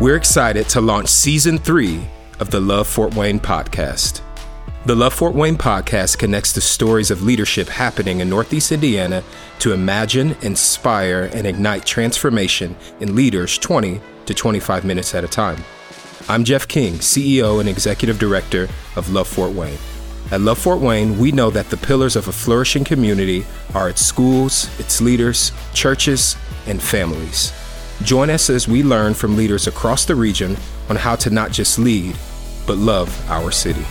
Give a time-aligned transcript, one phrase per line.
[0.00, 4.22] We're excited to launch season three of the Love Fort Wayne podcast.
[4.86, 9.22] The Love Fort Wayne podcast connects the stories of leadership happening in Northeast Indiana
[9.58, 15.62] to imagine, inspire, and ignite transformation in leaders 20 to 25 minutes at a time.
[16.30, 19.76] I'm Geoff King, CEO and Executive Director of Love Fort Wayne.
[20.30, 23.44] At Love Fort Wayne, we know that the pillars of a flourishing community
[23.74, 27.52] are its schools, its leaders, churches, and families.
[28.02, 30.56] Join us as we learn from leaders across the region
[30.88, 32.16] on how to not just lead,
[32.66, 33.84] but love our city.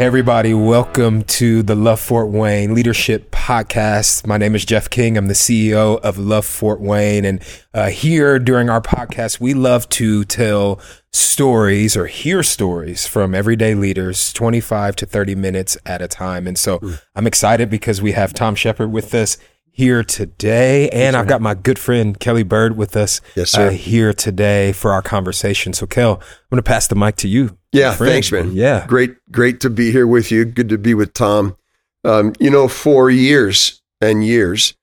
[0.00, 4.26] Everybody, welcome to the Love Fort Wayne Leadership Podcast.
[4.26, 5.18] My name is Geoff King.
[5.18, 7.26] I'm the CEO of Love Fort Wayne.
[7.26, 10.80] And uh, here during our podcast, we love to tell
[11.12, 16.46] stories or hear stories from everyday leaders, 25 to 30 minutes at a time.
[16.46, 16.98] And so mm.
[17.14, 19.36] I'm excited because we have Tom Shepherd with us
[19.72, 20.88] here today.
[20.90, 23.68] And I've got my good friend Kelly Byrd with us yes, sir.
[23.68, 25.72] Uh, here today for our conversation.
[25.72, 27.56] So, Kel, I'm going to pass the mic to you.
[27.72, 28.52] Yeah, thanks, man.
[28.52, 28.86] Yeah.
[28.86, 30.44] Great, great to be here with you.
[30.44, 31.56] Good to be with Tom.
[32.04, 34.74] Um, you know, for years and years,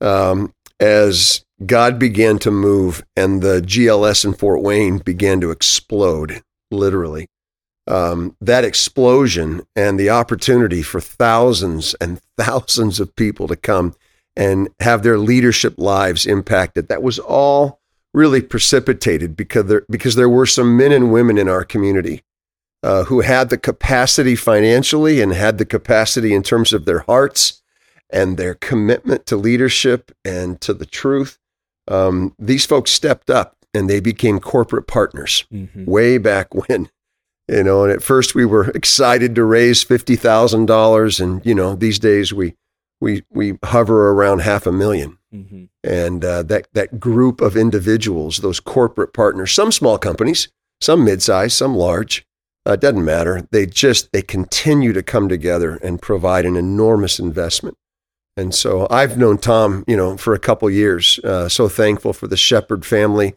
[0.00, 6.42] um, as God began to move and the GLS in Fort Wayne began to explode,
[6.70, 7.28] literally,
[7.86, 13.94] um, that explosion and the opportunity for thousands and thousands of people to come
[14.36, 17.80] and have their leadership lives impacted, that was all
[18.12, 22.22] really precipitated because there, because there were some men and women in our community
[22.82, 27.62] uh, who had the capacity financially and had the capacity in terms of their hearts
[28.10, 31.38] and their commitment to leadership and to the truth.
[31.88, 35.84] Um, these folks stepped up and they became corporate partners mm-hmm.
[35.84, 36.90] way back when.
[37.48, 41.54] You know, and at first we were excited to raise fifty thousand dollars, and you
[41.54, 42.54] know, these days we
[43.04, 45.64] we we hover around half a 1000000 mm-hmm.
[45.84, 50.48] and uh, that that group of individuals, those corporate partners, some small companies,
[50.80, 52.26] some mid-sized, some large,
[52.64, 53.46] uh, doesn't matter.
[53.52, 57.76] They just they continue to come together and provide an enormous investment.
[58.36, 61.20] And so I've known Tom, you know, for a couple years.
[61.22, 63.34] Uh, so thankful for the Shepherd family,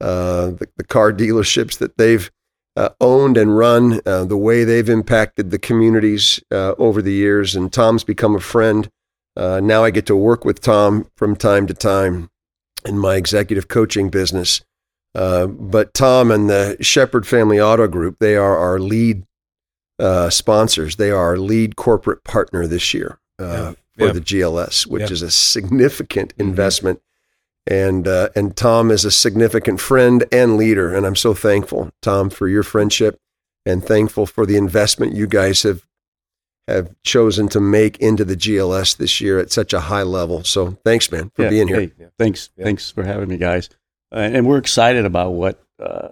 [0.00, 2.28] uh, the, the, car dealerships that they've
[2.74, 7.54] uh, owned and run, uh, the way they've impacted the communities uh, over the years.
[7.54, 8.90] And Tom's become a friend.
[9.36, 12.30] Uh, now I get to work with Tom from time to time
[12.84, 14.62] in my executive coaching business.
[15.14, 19.24] Uh, but Tom and the Shepherd Family Auto Group, they are our lead
[19.98, 20.96] uh, sponsors.
[20.96, 23.72] They are our lead corporate partner this year uh, yeah.
[23.96, 24.12] for yeah.
[24.12, 25.12] the GLS, which yeah.
[25.12, 26.48] is a significant mm-hmm.
[26.48, 27.00] investment.
[27.66, 32.30] And uh, and Tom is a significant friend and leader, and I'm so thankful, Tom,
[32.30, 33.20] for your friendship,
[33.66, 35.86] and thankful for the investment you guys have
[36.72, 40.44] have chosen to make into the GLS this year at such a high level.
[40.44, 41.80] So thanks, man, for being here.
[41.80, 43.68] Hey, thanks, thanks for having me, guys
[44.12, 46.08] and we're excited about what uh,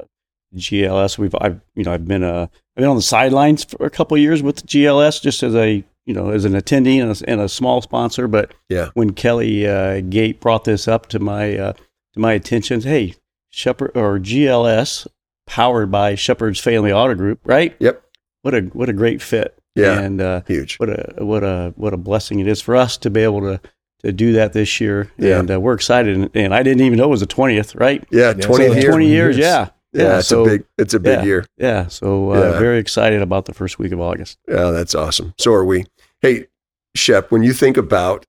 [0.55, 1.19] GLS.
[1.19, 4.17] We've I've you know I've been uh, I've been on the sidelines for a couple
[4.17, 7.49] years with GLS just as a you know as an attendee and a, and a
[7.49, 8.29] small sponsor.
[8.29, 12.81] But yeah, when Kelly uh, Gate brought this up to my uh, to my attention,
[12.81, 13.15] hey,
[13.51, 15.07] Shepherd or GLS
[15.47, 17.75] powered by Shepherd's Family Auto Group, right?
[17.79, 18.03] Yep.
[18.43, 19.58] What a what a great fit.
[19.79, 20.77] Yeah, and uh, huge.
[20.77, 23.61] What a what a what a blessing it is for us to be able to
[24.03, 25.11] to do that this year.
[25.19, 25.41] Yeah.
[25.41, 26.17] And uh, we're excited.
[26.17, 28.05] And, and, I didn't even know it was the 20th, right?
[28.11, 28.85] Yeah, 20 years.
[28.85, 29.71] 20 years, yeah.
[29.93, 31.47] Yeah, yeah it's so, a big it's a big yeah, year.
[31.57, 32.59] Yeah, so uh, yeah.
[32.59, 34.39] very excited about the first week of August.
[34.47, 35.35] Yeah, that's awesome.
[35.39, 35.87] So are we.
[36.21, 36.49] Hey,
[36.95, 38.27] Shep, when you think about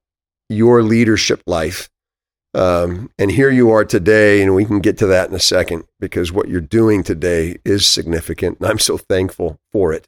[0.48, 1.90] your leadership life,
[2.54, 5.84] um, and here you are today, and we can get to that in a second
[6.00, 10.08] because what you're doing today is significant, and I'm so thankful for it.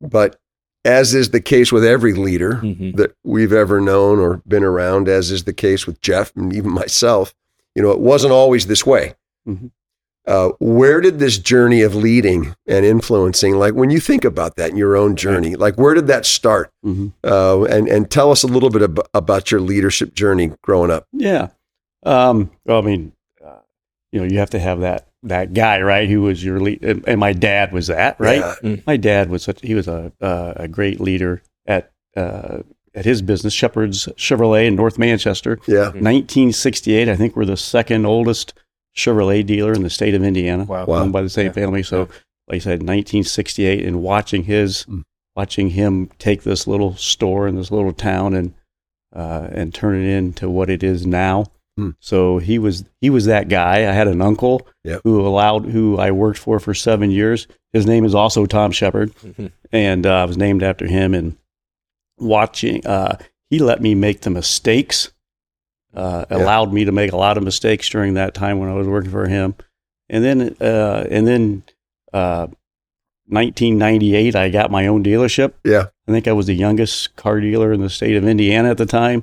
[0.00, 0.38] But
[0.84, 2.92] as is the case with every leader mm-hmm.
[2.96, 6.70] that we've ever known or been around, as is the case with Geoff and even
[6.70, 7.34] myself,
[7.74, 9.14] you know, it wasn't always this way.
[9.48, 9.68] Mm-hmm.
[10.26, 14.70] Uh, where did this journey of leading and influencing, like when you think about that
[14.70, 16.72] in your own journey, like where did that start?
[16.82, 17.08] Mm-hmm.
[17.22, 21.06] Uh, and and tell us a little bit ab- about your leadership journey growing up.
[21.12, 21.48] Yeah,
[22.04, 23.12] um, well, I mean,
[24.14, 26.08] you know, you have to have that that guy, right?
[26.08, 28.38] Who was your lead, and my dad was that, right?
[28.38, 28.54] Yeah.
[28.62, 28.86] Mm.
[28.86, 32.58] My dad was such he was a uh, a great leader at uh,
[32.94, 35.58] at his business, Shepard's Chevrolet in North Manchester.
[35.66, 37.08] Yeah, 1968.
[37.08, 38.54] I think we're the second oldest
[38.96, 40.86] Chevrolet dealer in the state of Indiana, wow.
[40.86, 41.52] owned by the same yeah.
[41.52, 41.82] family.
[41.82, 42.18] So, yeah.
[42.46, 45.02] like I said, 1968, and watching his mm.
[45.34, 48.54] watching him take this little store in this little town and
[49.12, 51.46] uh, and turn it into what it is now.
[51.76, 51.90] Hmm.
[51.98, 53.78] So he was he was that guy.
[53.78, 55.00] I had an uncle yep.
[55.04, 57.48] who allowed who I worked for for seven years.
[57.72, 59.46] His name is also Tom Shepherd, mm-hmm.
[59.72, 61.14] and uh, I was named after him.
[61.14, 61.36] And
[62.18, 63.18] watching, uh,
[63.50, 65.10] he let me make the mistakes
[65.94, 68.88] uh, allowed me to make a lot of mistakes during that time when I was
[68.88, 69.54] working for him.
[70.08, 71.62] And then, uh, and then,
[72.12, 72.48] uh,
[73.26, 75.54] 1998, I got my own dealership.
[75.64, 75.86] Yeah.
[76.06, 78.86] I think I was the youngest car dealer in the state of Indiana at the
[78.86, 79.22] time.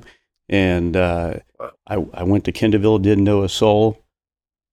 [0.52, 1.70] And uh, Wow.
[1.86, 3.98] I, I went to Kendallville, didn't know a soul.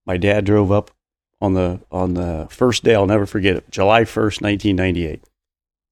[0.06, 0.92] My dad drove up
[1.40, 2.96] on the on the first day.
[2.96, 5.24] I'll never forget it, July 1st, 1998.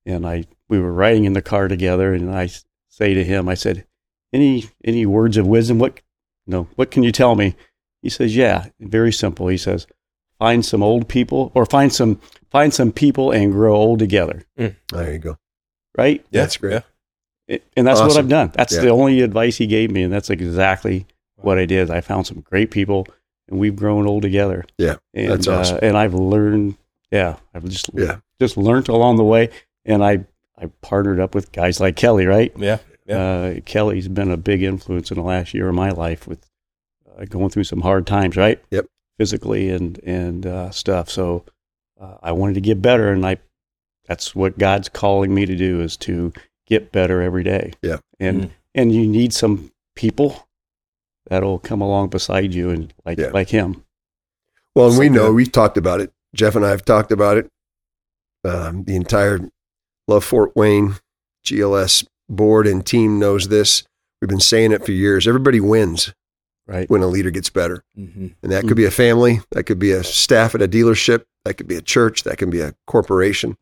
[0.05, 2.49] And I we were riding in the car together, and I
[2.89, 3.85] say to him, I said,
[4.33, 5.79] "Any any words of wisdom?
[5.79, 6.01] What
[6.45, 6.67] no?
[6.75, 7.55] What can you tell me?"
[8.01, 9.85] He says, "Yeah, very simple." He says,
[10.39, 12.19] "Find some old people, or find some
[12.49, 15.37] find some people and grow old together." There you go.
[15.97, 16.25] Right?
[16.31, 16.73] Yeah, That's great.
[16.73, 16.81] yeah.
[17.47, 18.51] It- and that's what I've done.
[18.53, 18.81] That's Yeah.
[18.81, 21.05] the only advice he gave me, and that's exactly
[21.37, 21.89] what I did.
[21.89, 23.07] I found some great people,
[23.47, 24.65] and we've grown old together.
[24.77, 25.77] Yeah, and, that's awesome.
[25.77, 26.75] Uh, and I've learned,
[27.11, 28.17] yeah, I've just Yeah.
[28.39, 29.49] just learned along the way,
[29.85, 30.25] and I
[30.59, 32.25] I partnered up with guys like Kelly.
[32.25, 32.51] Right?
[32.57, 32.79] Yeah.
[33.07, 36.49] Uh, Kelly's been a big influence in the last year of my life with
[37.17, 38.35] uh, going through some hard times.
[38.35, 38.59] Right?
[38.71, 38.87] Yep.
[39.17, 41.09] Physically and and uh, stuff.
[41.09, 41.45] So
[42.01, 43.37] uh, I wanted to get better, and I
[44.07, 46.33] that's what God's calling me to do is to
[46.67, 47.73] get better every day.
[47.81, 47.97] Yeah.
[48.19, 48.49] And Mm.
[48.75, 50.47] and you need some people
[51.29, 53.31] that'll come along beside you and like Yeah.
[53.33, 53.83] like him.
[54.75, 55.35] Well, and So we know good.
[55.35, 56.11] we've talked about it.
[56.35, 57.49] Geoff and I have talked about it.
[58.43, 59.39] Um, the entire
[60.07, 60.95] Love Fort Wayne
[61.43, 63.83] GLS board and team knows this.
[64.21, 65.27] We've been saying it for years.
[65.27, 66.13] Everybody wins
[66.67, 66.89] Right.
[66.89, 67.83] when a leader gets better.
[67.97, 68.27] Mm-hmm.
[68.43, 71.55] And that could be a family, that could be a staff at a dealership, that
[71.57, 73.57] could be a church, that can be a corporation.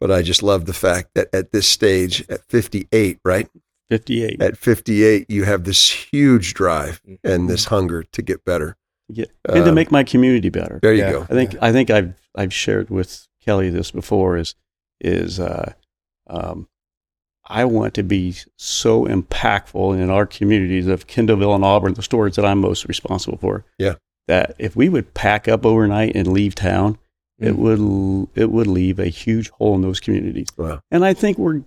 [0.00, 3.48] But I just love the fact that at this stage, at 58, right?
[3.90, 4.40] 58.
[4.42, 7.26] At 58, you have this huge drive Mm-hmm.
[7.26, 8.76] and this hunger to get better.
[9.08, 9.24] Yeah.
[9.46, 10.78] and to Um, make my community better.
[10.82, 11.12] There you Yeah.
[11.12, 11.22] go.
[11.22, 14.54] I think I think I've I've shared with Kelly this before is
[15.00, 15.72] is uh,
[16.28, 16.68] um,
[17.46, 22.36] I want to be so impactful in our communities of Kendallville and Auburn, the stores
[22.36, 23.64] that I'm most responsible for.
[23.78, 23.94] Yeah.
[24.26, 26.98] That if we would pack up overnight and leave town,
[27.38, 27.56] it Mm.
[27.56, 30.48] would it would leave a huge hole in those communities.
[30.56, 30.80] Wow.
[30.90, 31.62] And I think we're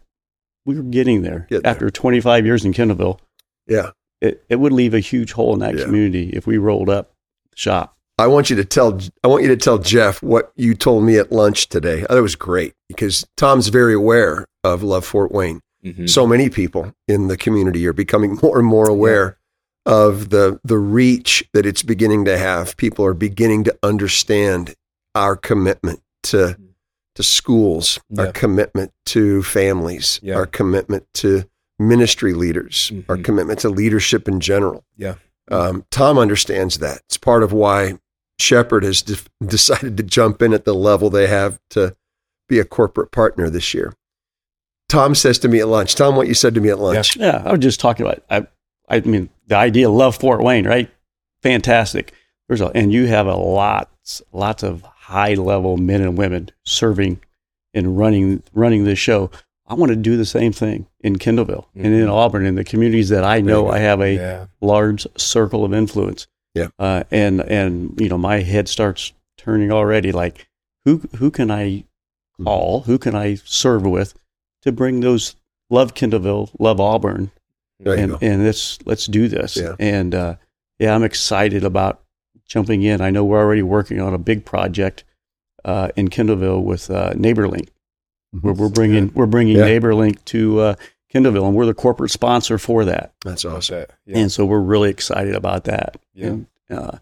[0.65, 1.47] we're getting there.
[1.49, 1.71] Getting there.
[1.71, 3.19] After 25 years in Kendallville,
[3.67, 3.91] Yeah.
[4.21, 5.85] it, it would leave a huge hole in that Yeah.
[5.85, 7.13] community if we rolled up
[7.55, 7.95] shop.
[8.19, 11.17] I want you to tell I want you to tell Geoff what you told me
[11.17, 12.05] at lunch today.
[12.09, 15.61] That was great because Tom's very aware of Love Fort Wayne.
[15.83, 16.05] Mm-hmm.
[16.05, 19.37] So many people in the community are becoming more and more aware
[19.87, 22.77] of the the reach that it's beginning to have.
[22.77, 24.75] People are beginning to understand
[25.15, 26.57] our commitment to
[27.15, 30.35] to schools, our commitment to families, Yeah.
[30.35, 31.43] our commitment to
[31.77, 33.23] ministry leaders, our Mhm.
[33.25, 34.85] commitment to leadership in general.
[34.95, 35.15] Yeah.
[35.49, 37.01] Um, Tom understands that.
[37.07, 37.99] It's part of why
[38.39, 41.95] Shepherd has de- decided to jump in at the level they have to
[42.47, 43.93] be a corporate partner this year.
[44.87, 47.17] Tom says to me at lunch, Tom, what you said to me at lunch.
[47.17, 48.23] Yeah, I was just talking about.
[48.29, 48.47] I,
[48.87, 50.89] I mean, the idea of love Fort Wayne, right?
[51.43, 52.13] Fantastic.
[52.47, 57.19] There's a, and you have a lots, lots of high level men and women serving
[57.73, 59.29] and running, running this show.
[59.67, 62.11] I want to do the same thing in Kendallville and in Mhm.
[62.13, 64.45] Auburn in the communities that I know I have a yeah.
[64.59, 66.27] large circle of influence.
[66.53, 66.67] Yeah.
[66.77, 70.11] Uh, and and you know my head starts turning already.
[70.11, 70.47] Like
[70.85, 71.85] who who can I
[72.39, 72.43] Mm-hmm.
[72.45, 72.81] call?
[72.81, 74.13] Who can I serve with
[74.63, 75.35] to bring those
[75.69, 77.31] love Kendallville, love Auburn,
[77.85, 79.55] and and let's let's do this.
[79.57, 79.75] Yeah.
[79.79, 80.35] And uh,
[80.79, 82.01] yeah, I'm excited about
[82.51, 82.99] jumping in.
[83.01, 85.03] I know we're already working on a big project
[85.63, 87.69] uh, in Kendallville with uh, NeighborLink.
[88.33, 89.67] We're, we're bringing we're bringing Yeah.
[89.67, 90.75] NeighborLink to uh,
[91.13, 93.13] Kendallville, and we're the corporate sponsor for that.
[93.23, 93.85] That's awesome.
[94.05, 94.17] Yeah.
[94.19, 96.27] And so we're really excited about that Yeah.
[96.27, 96.97] and uh,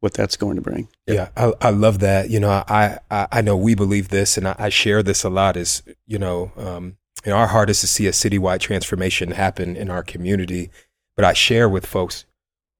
[0.00, 0.88] what that's going to bring.
[1.06, 2.30] Yeah, I, I love that.
[2.30, 5.30] You know, I, I, I know we believe this, and I, I share this a
[5.30, 5.56] lot.
[5.56, 9.76] Is you know, um, you know, our heart is to see a citywide transformation happen
[9.76, 10.70] in our community.
[11.16, 12.24] But I share with folks,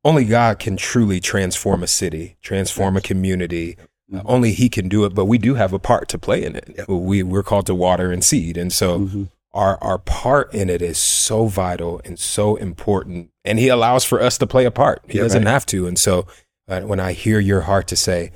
[0.08, 3.76] only God can truly transform a city, transform a community.
[4.12, 5.14] Uh, only He can do it.
[5.14, 6.66] But we do have a part to play in it.
[6.78, 6.88] Yep.
[6.88, 9.28] We we're called to water and seed, and so Mhm.
[9.52, 14.20] our our part in it is so vital and so important and he allows for
[14.22, 15.50] us to play a part he Yeah, doesn't right.
[15.56, 16.26] have to and so
[16.68, 18.30] uh, when i hear your heart to say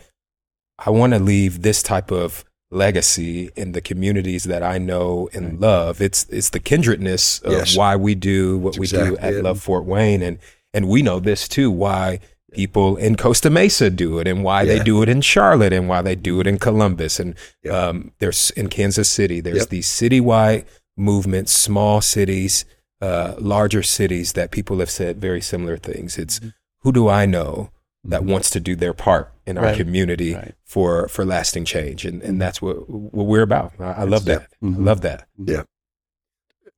[0.87, 5.61] i want to leave this type of legacy in the communities that i know and
[5.61, 7.77] love it's it's the kindredness of Yes.
[7.77, 9.45] why we do what That's we exactly do at it.
[9.45, 10.39] love fort wayne and
[10.75, 12.19] and we know this too why
[12.53, 14.75] people in costa mesa do it and why Yeah.
[14.79, 17.75] they do it in charlotte and why they do it in columbus and Yep.
[17.75, 19.69] um, there's in kansas city there's Yep.
[19.71, 20.65] these citywide
[20.97, 22.67] movements, small cities,
[23.01, 26.19] uh, larger cities that people have said very similar things.
[26.19, 26.39] It's
[26.83, 27.71] who do I know
[28.05, 29.77] that wants to do their part in our Right.
[29.77, 30.55] community Right.
[30.67, 33.73] for for lasting change, and and that's what what we're about.
[33.81, 34.49] I, I love that.
[34.63, 34.77] Mhm.
[34.77, 35.27] I love that.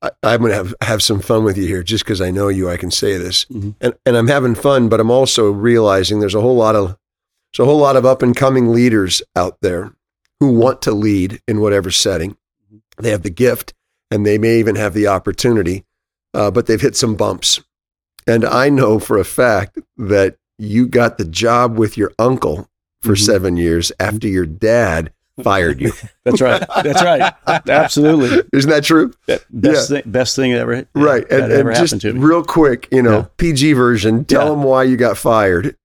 [0.05, 2.49] I, I'm going to have have some fun with you here, just because I know
[2.49, 2.69] you.
[2.69, 3.75] I can say this, Mhm.
[3.81, 6.97] and and I'm having fun, but I'm also realizing there's a whole lot of
[7.53, 9.93] there's a whole lot of up and coming leaders out there
[10.41, 12.37] who want to lead in whatever setting.
[12.99, 13.73] They have the gift,
[14.11, 15.85] and they may even have the opportunity,
[16.35, 17.61] uh, but they've hit some bumps.
[18.27, 22.69] And I know for a fact that you got the job with your uncle
[23.03, 23.25] for Mhm.
[23.27, 25.93] seven years after your dad fired you.
[26.25, 26.63] That's right.
[26.83, 27.33] That's right.
[27.69, 28.43] Absolutely.
[28.53, 29.13] Isn't that true?
[29.51, 31.29] Best thing, best thing that ever Right.
[31.29, 33.25] that And, ever and just real quick, you know, Yeah.
[33.37, 34.51] PG version, tell Yeah.
[34.51, 35.77] them why you got fired.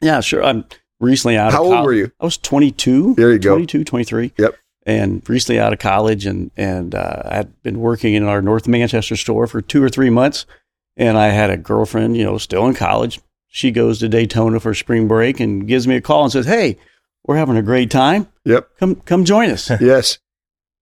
[0.00, 0.42] Yeah, sure.
[0.42, 0.64] I'm
[1.00, 2.10] recently out How of old were you?
[2.20, 3.14] I was 22.
[3.16, 3.50] There you go.
[3.50, 4.32] 22, 23.
[4.38, 4.54] Yep.
[4.86, 9.16] And recently out of college, and and uh, I'd been working in our North Manchester
[9.16, 10.46] store for two or three months,
[10.96, 13.18] and I had a girlfriend, you know, still in college.
[13.48, 16.76] She goes to Daytona for spring break and gives me a call and says, "Hey,
[17.26, 18.28] we're having a great time.
[18.44, 18.68] Yep.
[18.78, 20.18] Come come join us." Yes.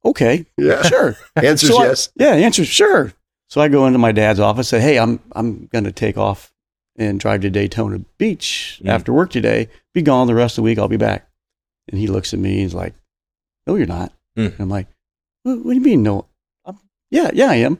[0.05, 0.83] okay, Yeah.
[0.83, 1.17] sure.
[1.37, 2.11] Answers So I- yes.
[2.17, 3.13] yeah, the answer sure.
[3.49, 6.53] So I go into my dad's office, say, "Hey, I'm I'm going to take off
[6.97, 8.89] and drive to Daytona Beach Mm.
[8.89, 9.69] after work today.
[9.93, 10.79] Be gone the rest of the week.
[10.79, 11.29] I'll be back."
[11.89, 12.57] And he looks at me.
[12.63, 12.95] He's like,
[13.67, 14.53] "No, you're not." Mm.
[14.53, 14.89] And I'm like,
[15.43, 16.03] what, "What do you mean?
[16.03, 16.27] No?
[16.65, 16.79] I'm,
[17.11, 17.79] yeah, yeah, I am.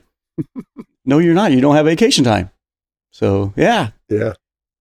[1.05, 1.51] no, you're not.
[1.51, 2.51] You don't have vacation time."
[3.11, 4.33] So yeah, Yeah.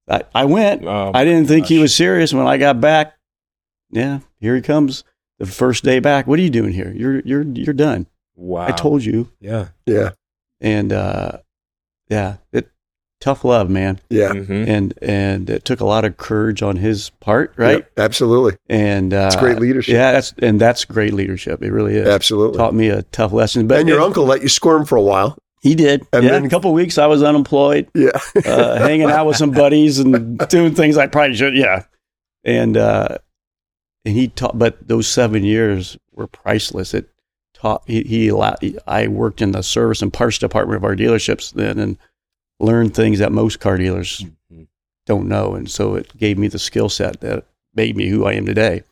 [0.09, 0.85] I, I went.
[0.85, 3.15] Oh, I didn't think he was serious when I got back.
[3.95, 5.05] Yeah, here he comes.
[5.39, 6.27] The first day back.
[6.27, 6.93] What are you doing here?
[6.95, 8.07] You're you're you're done.
[8.37, 8.67] Wow.
[8.67, 9.69] I told you Yeah.
[9.87, 10.11] Yeah.
[10.61, 11.39] and uh,
[12.09, 12.69] yeah, it
[13.21, 14.31] tough love, man, Yeah.
[14.33, 14.69] Mhm.
[14.69, 17.79] and and it took a lot of courage on his part, right?
[17.79, 18.57] Yep, absolutely.
[18.69, 19.95] And uh, It's great leadership.
[19.95, 21.63] Yeah, that's and that's great leadership.
[21.63, 22.07] It really is.
[22.09, 22.59] Absolutely.
[22.59, 23.67] Taught me a tough lesson.
[23.67, 25.39] But and your it- uncle let you squirm for a while.
[25.63, 26.07] he did.
[26.13, 28.11] and yeah, then- a couple of weeks I was unemployed, Yeah.
[28.45, 31.55] uh, hanging out with some buddies and doing things I probably should.
[31.55, 31.85] Yeah,
[32.45, 33.19] and uh,
[34.05, 34.59] and he taught.
[34.59, 36.95] But those seven years were priceless.
[36.95, 37.09] It
[37.55, 37.83] taught.
[37.87, 38.59] He, he allowed.
[38.87, 41.97] I worked in the service and parts department of our dealerships then, and
[42.61, 44.67] learned things that most car dealers Mhm.
[45.07, 47.45] don't know, and so it gave me the skill set that
[47.75, 48.83] made me who I am today.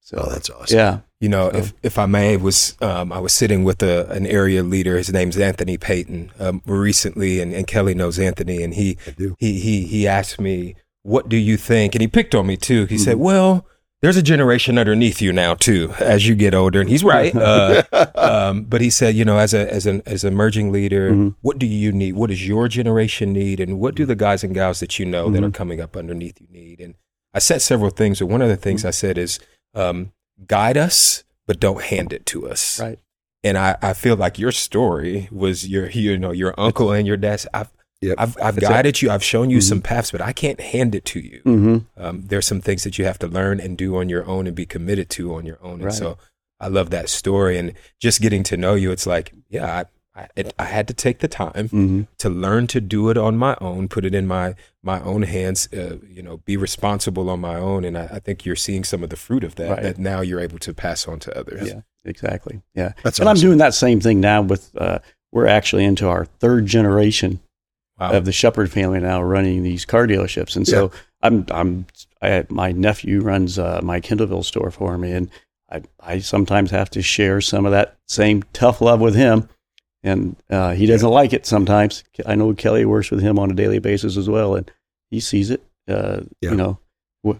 [0.00, 0.74] So oh, that's awesome.
[0.78, 4.08] yeah, You know, So- if if I may, was um, I was sitting with a,
[4.10, 4.96] an area leader.
[4.96, 6.30] His name's Anthony Payton.
[6.38, 8.96] Um, recently, and, and Kelly knows Anthony, and he
[9.38, 12.86] he he he asked me, "What do you think?" And he picked on me too.
[12.86, 13.20] He said, Mhm.
[13.20, 13.66] "Well,
[14.02, 17.34] there's a generation underneath you now too, as you get older." And he's right.
[17.34, 17.82] Uh,
[18.14, 21.34] um, but he said, you know, as a as an as an emerging leader, Mhm.
[21.40, 22.12] what do you need?
[22.14, 23.60] What does your generation need?
[23.60, 25.54] And what do the guys and gals that you know that are Mhm.
[25.54, 26.80] coming up underneath you need?
[26.80, 26.94] And
[27.34, 29.38] I said several things, but one of the things I said is,
[29.74, 30.12] um,
[30.46, 32.80] guide us, but don't hand it to us.
[32.80, 32.98] right.
[33.44, 37.16] And I, I feel like your story was your you know your uncle and your
[37.16, 37.46] dad's.
[37.54, 38.14] I've Yep.
[38.18, 38.68] I've, I've That's it.
[38.70, 39.10] guided you.
[39.10, 39.62] I've shown you Mhm.
[39.62, 41.40] some paths, but I can't hand it to you.
[41.44, 41.78] Mm-hmm.
[42.02, 44.54] Um, there's some things that you have to learn and do on your own and
[44.54, 45.74] be committed to on your own.
[45.74, 45.92] And Right.
[45.94, 46.16] so
[46.60, 48.92] I love that story and just getting to know you.
[48.92, 52.02] It's like, yeah, I, I, it, I had to take the time Mm-hmm.
[52.18, 55.68] to learn to do it on my own, put it in my my own hands.
[55.72, 57.84] Uh, you know, be responsible on my own.
[57.84, 59.82] And I, I think you're seeing some of the fruit of that Right.
[59.82, 61.68] that now you're able to pass on to others.
[61.68, 62.62] Yeah, exactly.
[62.74, 64.70] Yeah, That's and I'm doing that same thing now with.
[64.76, 65.00] Uh,
[65.30, 67.40] we're actually into our third generation
[67.98, 68.12] Wow.
[68.12, 71.86] of the Shepherd family now running these car dealerships, and so I'm I'm
[72.22, 75.30] I, my nephew runs uh, my Kendallville store for me, and
[75.70, 79.48] I I sometimes have to share some of that same tough love with him,
[80.02, 82.04] and uh, he doesn't like it sometimes.
[82.24, 84.70] I know Kelly works with him on a daily basis as well, and
[85.10, 85.62] he sees it.
[85.88, 86.50] Uh, Yeah.
[86.50, 86.78] You know,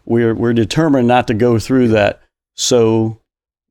[0.04, 2.20] we're we're determined not to go through that
[2.54, 3.20] So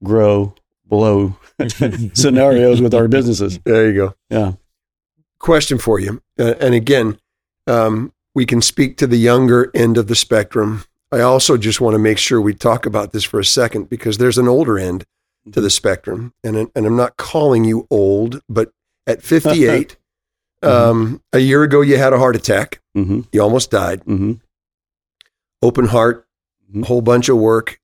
[0.04, 0.54] grow,
[0.86, 1.36] blow
[2.14, 3.60] scenarios with our businesses.
[3.66, 4.16] There you go.
[4.30, 4.54] Yeah.
[5.40, 6.22] Question for you.
[6.40, 7.20] Uh, and again,
[7.68, 10.84] um, we can speak to the younger end of the spectrum.
[11.12, 14.18] I also just want to make sure we talk about this for a second because
[14.18, 15.06] there's an older end
[15.52, 16.34] to the spectrum.
[16.44, 18.72] And, and I'm not calling you old, but
[19.06, 19.96] at 58,
[20.64, 22.82] um, a year ago, you had a heart attack.
[22.96, 23.22] Mm-hmm.
[23.32, 24.02] You almost died.
[24.06, 24.34] Mm-hmm.
[25.62, 26.26] Open heart,
[26.74, 26.84] Mhm.
[26.84, 27.80] a whole bunch of work,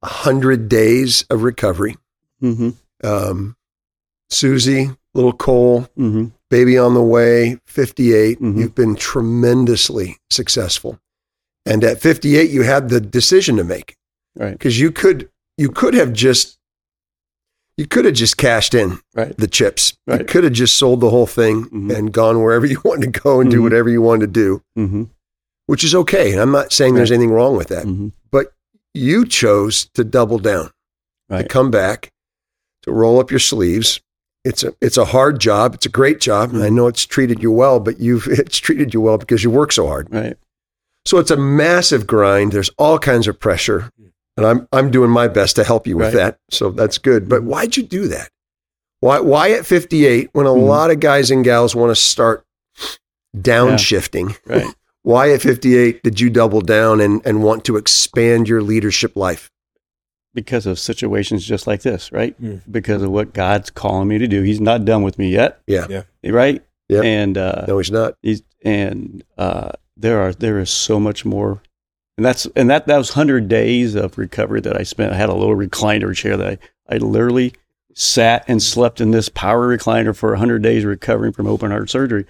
[0.00, 1.96] 100 days of recovery.
[2.40, 2.70] Mm-hmm.
[3.04, 3.56] Um,
[4.30, 6.26] Susie, little Cole, Mm-hmm.
[6.50, 8.40] Baby on the way, 58.
[8.40, 8.58] Mhm.
[8.58, 10.98] You've been tremendously successful.
[11.66, 13.96] And at 58, you had the decision to make
[14.36, 14.52] Right.
[14.52, 16.56] because you could, you could have just,
[17.76, 19.36] you could have just cashed in Right.
[19.36, 19.92] the chips.
[20.06, 20.26] You Right.
[20.28, 21.94] could have just sold the whole thing Mhm.
[21.94, 23.62] and gone wherever you wanted to go and do Mhm.
[23.64, 25.02] whatever you wanted to do, Mm-hmm.
[25.66, 26.32] which is okay.
[26.32, 28.08] And I'm not saying there's anything wrong with that, Mm-hmm.
[28.30, 28.52] but
[28.94, 30.70] you chose to double down,
[31.30, 32.10] to come back,
[32.82, 34.00] to roll up your sleeves.
[34.48, 35.74] It's a it's a hard job.
[35.74, 36.52] It's a great job.
[36.54, 39.50] And I know it's treated you well, but you've it's treated you well because you
[39.50, 40.08] work so hard.
[40.12, 40.36] Right.
[41.04, 42.52] So it's a massive grind.
[42.52, 43.90] There's all kinds of pressure.
[44.36, 46.14] And I'm I'm doing my best to help you with Right.
[46.14, 46.38] that.
[46.50, 47.28] So that's good.
[47.28, 47.46] But Mhm.
[47.46, 48.30] why'd you do that?
[49.00, 50.66] Why why at 58 when a Mhm.
[50.66, 52.44] lot of guys and gals want to start
[53.36, 54.36] downshifting?
[54.46, 54.66] Right.
[55.02, 59.50] Why at 58 did you double down and, and want to expand your leadership life?
[60.34, 62.40] Because of situations just like this, right?
[62.40, 62.60] Mm.
[62.70, 64.42] Because of what God's calling me to do.
[64.42, 65.60] He's not done with me yet.
[65.66, 65.86] Yeah.
[65.88, 66.30] Yeah.
[66.30, 66.64] Right.
[66.88, 67.02] Yeah.
[67.02, 68.14] And uh, No, he's not.
[68.22, 71.62] he's and uh, there are there is so much more,
[72.16, 75.12] and that's and that that was hundred days of recovery that I spent.
[75.12, 76.58] I had a little recliner chair that
[76.88, 77.52] I, I literally
[77.94, 82.24] sat and slept in this power recliner for hundred days recovering from open heart surgery.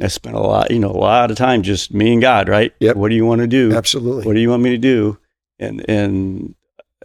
[0.00, 2.72] I spent a lot, you know, a lot of time just me and God, right?
[2.80, 2.96] Yep.
[2.96, 3.72] What do you want to do?
[3.72, 4.24] Absolutely.
[4.26, 5.18] what do you want me to do
[5.58, 6.54] and and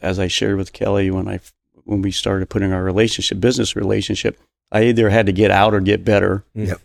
[0.01, 1.39] as i shared with kelly when i
[1.85, 4.37] when we started putting our relationship business relationship
[4.71, 6.75] i either had to get out or get better Yeah.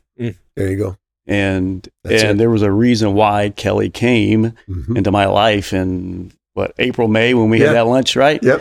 [0.55, 0.97] There you go.
[1.27, 2.39] and That's and it.
[2.39, 4.97] there was a reason why kelly came Mhm.
[4.97, 7.69] into my life in what april may when we Yeah.
[7.69, 8.61] had that lunch right Yep.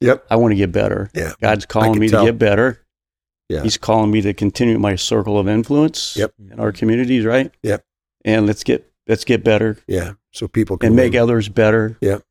[0.00, 0.24] Yep.
[0.30, 1.32] i want to get better Yeah.
[1.40, 2.24] god's calling me tell.
[2.24, 2.80] to get better
[3.48, 3.62] Yeah.
[3.62, 6.32] he's calling me to continue my circle of influence Yep.
[6.52, 7.84] in our communities right Yep.
[8.24, 10.12] and let's get let's get better Yeah.
[10.32, 11.22] So people can and make win.
[11.22, 12.22] others better Yep.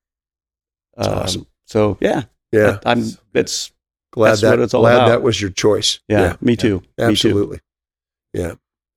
[1.00, 1.48] That's Um, awesome.
[1.66, 2.80] so yeah Yeah.
[2.86, 3.04] I, am
[3.34, 3.72] it's
[4.12, 5.08] Glad that's that what it's all glad about.
[5.10, 6.00] that was your choice.
[6.08, 6.78] yeah, me too.
[6.80, 7.04] Me too.
[7.04, 7.60] Absolutely.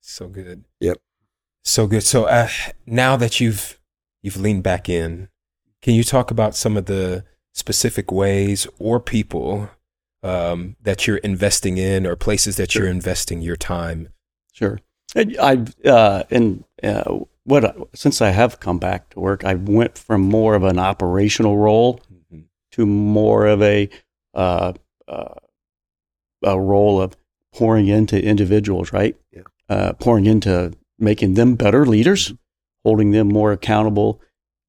[0.05, 0.65] So good.
[0.81, 0.99] Yep.
[1.65, 2.03] So good.
[2.03, 2.49] So uh,
[2.87, 3.79] now that you've
[4.23, 5.29] you've leaned back in,
[5.81, 9.71] can you talk about some of the specific ways or people
[10.25, 14.09] um, that you're investing in, or places that you're investing your time?
[14.53, 14.81] Sure.
[15.15, 19.99] And I uh, and uh, what since I have come back to work, I went
[19.99, 22.01] from more of an operational role
[22.33, 22.45] Mhm.
[22.73, 23.89] to more of a
[24.35, 24.73] uh,
[25.09, 25.35] uh,
[26.45, 27.17] a role of
[27.53, 29.17] pouring into individuals, right?
[29.33, 29.43] Yeah.
[29.69, 32.33] Uh, pouring into making them better leaders,
[32.85, 34.21] holding them more accountable.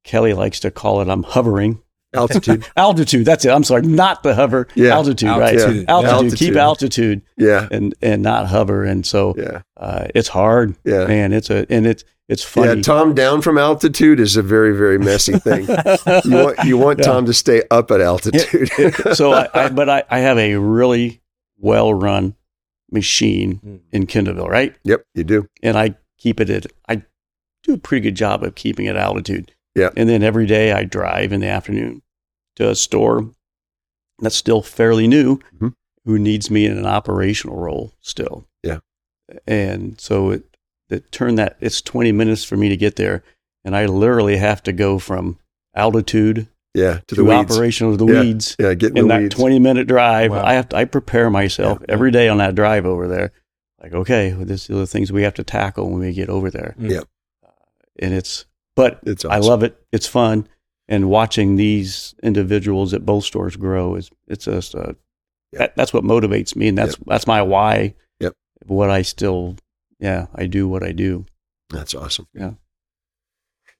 [0.04, 1.82] Kelly likes to call it "I'm hovering."
[2.14, 2.66] Altitude.
[2.78, 3.26] Altitude.
[3.26, 3.50] That's it.
[3.50, 4.68] I'm sorry, not the hover.
[4.76, 4.94] Yeah.
[4.96, 5.58] Altitude, right?
[5.58, 5.90] Altitude.
[5.90, 6.14] Altitude.
[6.14, 6.40] Altitude.
[6.40, 7.68] Keep altitude yeah.
[7.72, 8.84] and and not hover.
[8.84, 9.62] And so Yeah.
[9.78, 11.06] uh, it's hard, Yeah.
[11.08, 11.34] man.
[11.34, 12.78] It's a and it's it's funny.
[12.78, 12.82] Yeah.
[12.82, 15.68] Tom down from altitude is a very, very messy thing.
[16.24, 17.06] you want you want Yeah.
[17.06, 18.70] Tom to stay up at altitude.
[19.16, 21.22] so I, I but I, I have a really
[21.58, 22.36] well run
[22.92, 23.80] machine Mm.
[23.92, 24.76] in Kendallville, right?
[24.84, 25.48] yep, you do.
[25.64, 27.04] And I keep it at I
[27.64, 29.54] do a pretty good job of keeping it altitude.
[29.76, 29.90] Yeah.
[29.96, 32.02] And then every day I drive in the afternoon
[32.58, 33.30] to a store
[34.20, 35.74] that's still fairly new Mhm.
[36.06, 38.46] who needs me in an operational role still.
[38.62, 38.80] Yeah.
[39.48, 40.44] And so it,
[40.90, 43.24] it turned that it's 20 minutes for me to get there.
[43.66, 45.40] And I literally have to go from
[45.76, 47.52] altitude Yeah, to to, the weeds.
[47.52, 48.20] operational to the Yeah.
[48.22, 49.36] weeds Yeah, get in, in the that weeds.
[49.36, 50.32] 20 minute drive.
[50.32, 50.44] Wow.
[50.46, 51.86] I have to, I prepare myself Yeah.
[51.94, 53.32] every day on that drive over there.
[53.82, 56.52] Like, okay, well, this are the things we have to tackle when we get over
[56.52, 56.76] there.
[56.80, 56.92] Mm.
[56.92, 57.04] Yep.
[58.00, 59.80] And it's, but It's I love it.
[59.92, 60.48] It's fun.
[60.88, 64.94] And watching these individuals at both stores grow is, it's just, uh,
[65.54, 65.60] Yep.
[65.60, 66.68] that, that's what motivates me.
[66.68, 67.94] And that's, that's my why.
[68.20, 68.34] Yep.
[68.66, 69.56] What I still,
[70.00, 71.26] yeah, I do what I do.
[71.70, 72.28] That's awesome.
[72.34, 72.54] Yeah.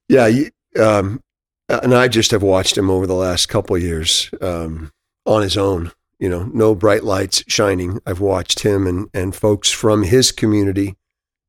[0.08, 0.26] Yeah.
[0.28, 1.20] You, um,
[1.68, 4.92] and I just have watched him over the last couple of years um,
[5.26, 5.90] on his own.
[6.20, 8.00] You know, no bright lights shining.
[8.06, 10.94] I've watched him and, and folks from his community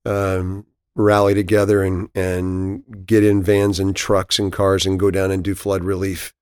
[0.05, 5.31] um, rally together and, and get in vans and trucks and cars and go down
[5.31, 6.33] and do flood relief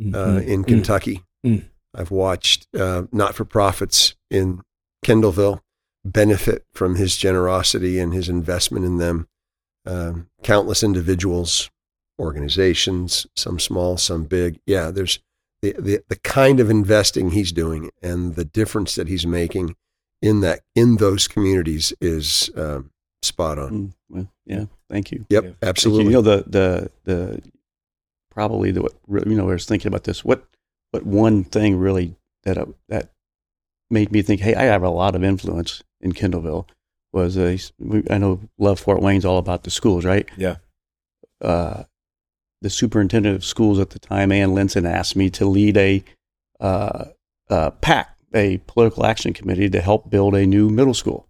[0.00, 0.04] uh,
[0.38, 0.46] Mhm.
[0.46, 1.24] in Kentucky.
[1.44, 1.64] Mm.
[1.94, 4.62] I've watched uh, not for profits in
[5.04, 5.60] Kendallville
[6.04, 9.26] benefit from his generosity and his investment in them.
[9.86, 11.70] Um, countless individuals,
[12.20, 14.60] organizations, some small, some big.
[14.66, 15.18] Yeah, there's
[15.62, 19.74] the, the the kind of investing he's doing and the difference that he's making
[20.22, 22.90] in that in those communities is um,
[23.22, 23.70] spot on.
[23.70, 24.64] Mm, well, yeah.
[24.90, 25.26] Thank you.
[25.28, 25.50] Yep, Yeah.
[25.50, 25.68] Thank you.
[25.68, 26.04] absolutely.
[26.04, 27.42] You know the the the
[28.30, 28.94] probably the what
[29.26, 30.24] you know I was thinking about this.
[30.24, 30.44] What
[30.90, 33.10] what one thing really that uh, that
[33.90, 36.66] made me think, hey, I have a lot of influence in Kendallville.
[37.12, 37.58] Was a
[38.10, 40.28] I know Love Fort Wayne's all about the schools, right?
[40.36, 40.56] Yeah.
[41.40, 41.84] Uh,
[42.60, 46.04] the superintendent of schools at the time, Ann Linson, asked me to lead a
[46.60, 47.04] uh,
[47.48, 51.27] uh, PAC, a political action committee, to help build a new middle school.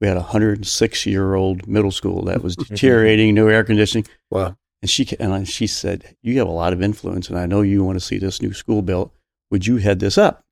[0.00, 4.06] We had a 106 year old middle school that was deteriorating, no air conditioning.
[4.30, 4.56] Wow.
[4.82, 7.62] And she and I- she said, "You have a lot of influence, and I know
[7.62, 9.12] you want to see this new school built.
[9.50, 10.44] Would you head this up?"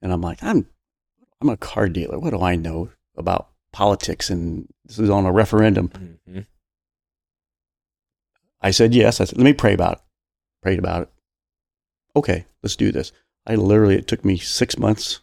[0.00, 0.68] And I'm like, "I'm
[1.40, 2.18] I'm a car dealer.
[2.20, 4.30] What do I know about politics?
[4.30, 5.88] And this is on a referendum."
[6.28, 6.46] Mhm.
[8.60, 9.20] I said yes.
[9.20, 10.00] I said, "Let me pray about it."
[10.62, 11.08] Prayed about it.
[12.14, 13.10] Okay, let's do this.
[13.46, 15.20] I literally it took me six months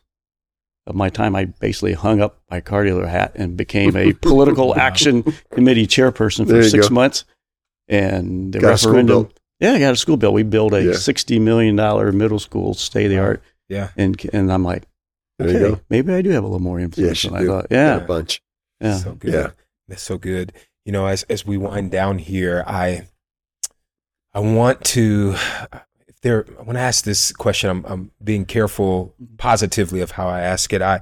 [0.90, 1.36] of my time.
[1.36, 6.46] I basically hung up my car dealer hat and became a political action committee chairperson
[6.48, 6.96] There for you six go.
[6.96, 7.26] months.
[7.88, 9.06] And the Got a referendum.
[9.08, 9.40] built.
[9.60, 10.34] Yeah, I got a school built.
[10.34, 10.94] We built a Yeah.
[10.94, 13.90] sixty million dollar middle school, state of the art, Yeah.
[13.98, 14.84] and and I'm like,
[15.42, 17.48] okay, maybe I do have a little more influence Yes, you than I do.
[17.48, 17.66] thought.
[17.72, 18.42] A Yeah, bunch.
[18.80, 18.98] yeah.
[18.98, 19.34] So good.
[19.34, 19.50] Yeah.
[19.88, 20.54] That's so good.
[20.86, 23.08] You know, as as we wind down here, I
[24.34, 25.82] I want to if
[26.22, 30.74] there when I ask this question, I'm I'm being careful positively of how I ask
[30.74, 30.82] it.
[30.82, 31.02] I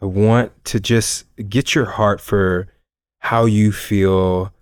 [0.00, 2.68] I want to just get your heart for
[3.20, 4.52] how you feel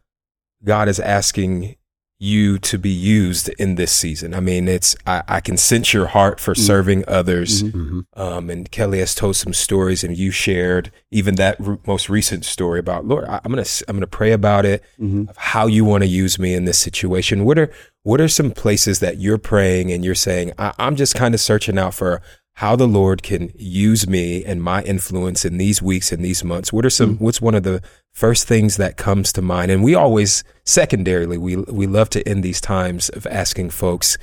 [0.64, 1.76] God is asking
[2.18, 4.32] you to be used in this season.
[4.32, 6.58] I mean, it's I, I can sense your heart for Mm.
[6.58, 7.62] serving others.
[7.62, 7.72] Mhm.
[7.72, 12.08] hmm Um, and Kelly has told some stories, and you shared even that r- most
[12.08, 13.26] recent story about Lord.
[13.26, 15.28] I, I'm gonna s- I'm gonna pray about it Mhm.
[15.28, 17.44] of how you want to use me in this situation.
[17.44, 17.70] What are
[18.06, 21.40] what are some places that you're praying and you're saying I, I'm just kind of
[21.40, 22.22] searching out for
[22.54, 26.72] how the Lord can use me and my influence in these weeks and these months.
[26.72, 27.16] What are some?
[27.16, 27.20] Mm.
[27.20, 27.82] What's one of the
[28.14, 29.72] first things that comes to mind?
[29.72, 34.16] And we always secondarily we we love to end these times of asking folks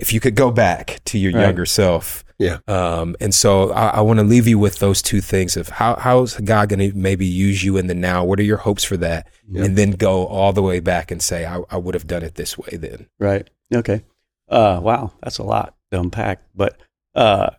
[0.00, 1.42] if you could go back to your Right.
[1.44, 2.24] younger self.
[2.38, 2.58] Yeah.
[2.68, 5.96] Um, and so I, I want to leave you with those two things of how
[5.96, 8.24] how's God going to maybe use you in the now?
[8.24, 9.28] What are your hopes for that?
[9.50, 9.64] Yeah.
[9.64, 12.36] And then go all the way back and say, I, I would have done it
[12.36, 13.08] this way then.
[13.18, 13.48] Right.
[13.74, 14.04] Okay.
[14.48, 16.42] Uh, wow, that's a lot to unpack.
[16.54, 16.78] But
[17.14, 17.50] uh,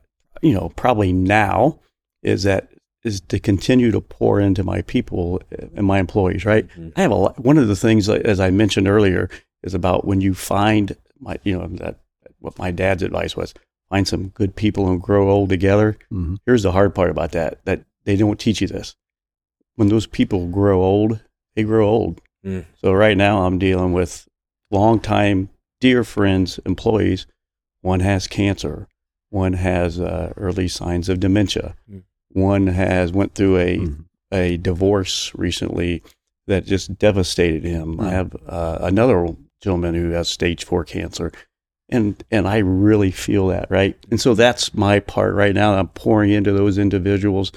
[0.41, 1.79] you know, probably now
[2.23, 2.69] is that
[3.03, 5.41] is to continue to pour into my people
[5.75, 6.45] and my employees.
[6.45, 6.67] Right.
[6.69, 6.93] Mhm.
[6.95, 7.39] I have a lot.
[7.39, 9.29] One of the things, as I mentioned earlier,
[9.63, 11.99] is about when you find my, you know, that
[12.39, 13.53] what my dad's advice was:
[13.89, 15.97] find some good people and grow old together.
[16.09, 18.95] hmm Here's the hard part about that: that they don't teach you this.
[19.75, 21.21] When those people grow old,
[21.55, 22.21] they grow old.
[22.45, 22.65] Mm.
[22.81, 24.27] So right now, I'm dealing with
[24.71, 25.49] longtime
[25.79, 27.25] dear friends, employees.
[27.81, 28.87] One has cancer.
[29.29, 31.75] One has uh, early signs of dementia.
[31.89, 32.03] Mm.
[32.31, 34.05] One has went through a Mhm.
[34.31, 36.03] a divorce recently
[36.47, 37.97] that just devastated him.
[37.97, 38.03] Mm.
[38.05, 41.31] I have uh, another gentleman who has stage four cancer,
[41.89, 43.97] and and I really feel that right.
[44.09, 45.73] And so that's my part right now.
[45.73, 47.51] I'm pouring into those individuals,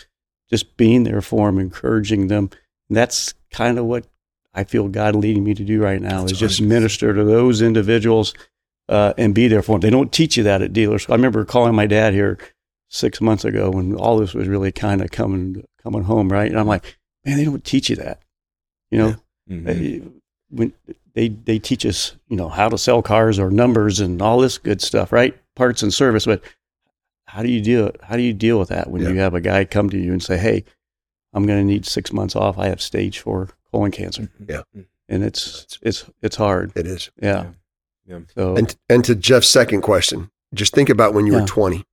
[0.51, 2.51] just being there for them, encouraging them.
[2.89, 4.07] And that's kind of what
[4.55, 7.63] I feel God leading me to do right now That's is just minister to those
[7.63, 8.35] individuals
[8.89, 9.81] uh, and be there for them.
[9.81, 11.07] They don't teach you that at dealers.
[11.09, 12.39] I remember calling my dad here
[12.89, 16.51] six months ago when all this was really kind of coming coming home, right?
[16.51, 18.21] And I'm like, man, they don't teach you that.
[18.91, 19.17] You know,
[19.51, 19.65] Mhm.
[19.65, 20.03] they,
[20.51, 20.73] when
[21.15, 24.59] they they teach us, you know, how to sell cars or numbers and all this
[24.59, 25.37] good stuff, right?
[25.55, 26.43] Parts and service, but
[27.27, 27.91] how do you deal?
[28.03, 29.09] How do you deal with that when Yeah.
[29.11, 30.65] you have a guy come to you and say, "Hey,
[31.33, 32.59] I'm going to need six months off.
[32.59, 34.51] I have stage four colon cancer," mm-hmm.
[34.51, 34.59] Yeah.
[34.77, 34.81] Mm-hmm.
[35.09, 36.73] and it's it's it's hard.
[36.75, 37.11] It is.
[37.21, 37.47] Yeah.
[38.07, 38.21] Yeah.
[38.35, 41.41] So And and to Geoff's second question, just think about when you Yeah.
[41.43, 41.85] were 20.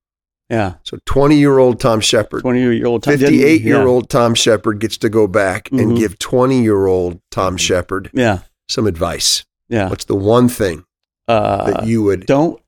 [0.50, 4.80] yeah, So 20 year old Tom Shepherd, twenty year old, 58 year old Tom Shepherd
[4.80, 5.96] gets to go back and Mhm.
[5.98, 7.58] give 20 year old Tom mm-hmm.
[7.58, 9.44] Shepherd Yeah, some advice.
[9.68, 9.88] yeah.
[9.88, 10.84] What's the one thing
[11.28, 12.26] Uh, that you would?
[12.26, 12.60] don't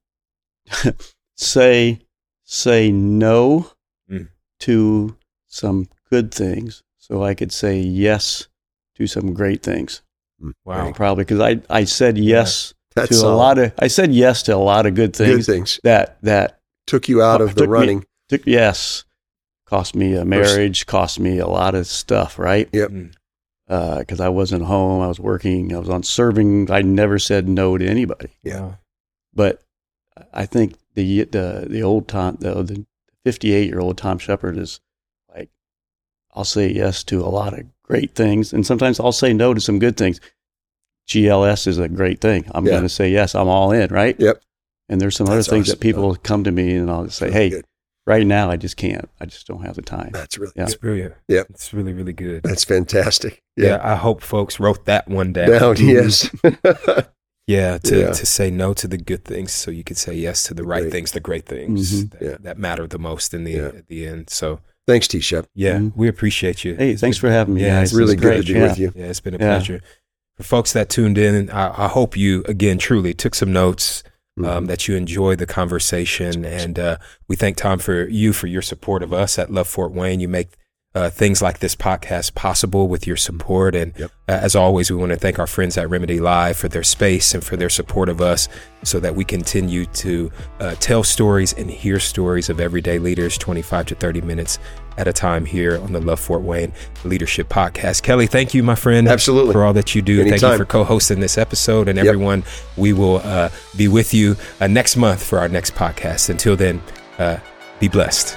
[1.37, 2.01] say
[2.45, 3.71] say no
[4.11, 4.29] Mm.
[4.61, 5.17] to
[5.49, 8.49] some good things so i could say yes
[8.97, 10.03] to some great things
[10.65, 10.93] Wow.
[10.93, 13.37] probably because i i said yes That's to a solid.
[13.37, 15.29] lot of i said yes to a lot of good things.
[15.47, 15.81] good things things.
[15.85, 18.05] that that Took you out of the Took me- running.
[18.29, 19.05] took yes
[19.67, 22.91] cost me a marriage cost me a lot of stuff right Yep.
[22.91, 23.15] Mm.
[23.73, 27.49] Uh, because i wasn't home i was working i was on serving i never said
[27.49, 28.75] no to anybody Yeah.
[29.35, 29.63] But
[30.43, 32.85] I think the the the old Tom the the
[33.25, 34.81] 58 year old Tom Shepherd is
[35.35, 35.49] like
[36.35, 39.61] I'll say yes to a lot of great things and sometimes I'll say no to
[39.61, 40.21] some good things.
[41.09, 42.45] GLS is a great thing.
[42.55, 42.73] I'm Yeah.
[42.73, 43.35] going to say yes.
[43.35, 44.17] I'm all in, right?
[44.19, 44.43] Yep.
[44.91, 47.27] And there's some That's other things awesome, that people come to me and I'll say,
[47.27, 47.65] Really "Hey, good.
[48.07, 49.09] Right now I just can't.
[49.21, 50.62] I just don't have the time." That's really Yeah.
[50.65, 51.15] It's brilliant.
[51.29, 51.47] Yep.
[51.51, 52.43] It's really, really good.
[52.43, 53.43] That's fantastic.
[53.57, 53.67] Yeah.
[53.77, 53.81] Yeah.
[53.83, 55.51] I hope folks wrote that one down.
[55.51, 56.29] Down, yes.
[57.49, 58.12] Yeah, to, Yeah.
[58.12, 60.83] to say no to the good things so you could say yes to the right
[60.83, 60.93] Great.
[60.93, 62.11] things, the great things Mhm.
[62.12, 62.37] that, Yeah.
[62.41, 63.67] that matter the most in the Yeah.
[63.67, 64.31] at the end.
[64.31, 65.47] So Thanks, T Shep.
[65.55, 65.93] yeah, Mhm.
[65.97, 66.75] we appreciate you.
[66.77, 67.91] Hey, It's thanks been- for having me, Yeah, guys.
[67.91, 68.47] it's Really good great.
[68.47, 68.69] to be Yeah.
[68.69, 68.93] with you.
[68.97, 69.57] Yeah, it's been a Yeah.
[69.57, 69.81] pleasure.
[70.37, 74.03] For folks that tuned in, I, I hope you again truly took some notes.
[74.38, 74.68] Um, Mhm.
[74.68, 76.97] that you enjoy the conversation, and uh,
[77.29, 80.21] we thank Tom for you for your support of us at Love Fort Wayne.
[80.21, 80.53] You make
[80.95, 84.11] uh, things like this podcast possible with your support, and Yep.
[84.29, 87.33] uh, as always, we want to thank our friends at Remedy Live for their space
[87.35, 88.47] and for their support of us,
[88.83, 93.62] so that we continue to uh, tell stories and hear stories of everyday leaders, twenty
[93.62, 94.59] five to thirty minutes
[94.96, 96.72] at a time here on the Love Fort Wayne
[97.05, 98.02] Leadership Podcast.
[98.02, 99.52] Kelly, thank you, my friend, Absolutely.
[99.52, 100.28] for all that you do.
[100.28, 102.07] Thank you for co-hosting this episode, and Yep.
[102.07, 102.44] everyone.
[102.76, 106.28] We will uh, be with you uh, next month for our next podcast.
[106.31, 106.83] Until then,
[107.18, 107.38] uh,
[107.81, 108.37] be blessed.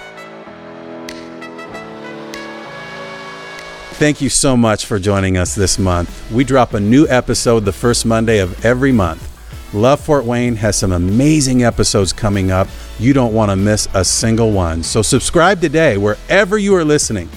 [3.97, 6.29] Thank you so much for joining us this month.
[6.29, 9.24] We drop a new episode the first Monday of every month.
[9.75, 12.69] Love Fort Wayne has some amazing episodes coming up.
[12.97, 14.81] You don't want to miss a single one.
[14.81, 17.29] So subscribe today wherever you are listening.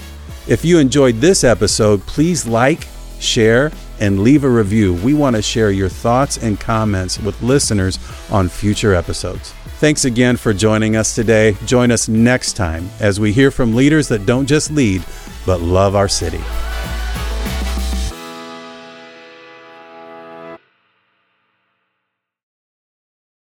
[0.47, 2.87] If you enjoyed this episode, please like,
[3.19, 4.93] share, and leave a review.
[4.93, 7.99] We want to share your thoughts and comments with listeners
[8.31, 9.51] on future episodes.
[9.79, 11.57] Thanks again for joining us today.
[11.65, 15.03] Join us next time as we hear from leaders that don't just lead,
[15.45, 16.39] but love our city.